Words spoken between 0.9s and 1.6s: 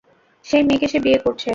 সে বিয়ে করছে।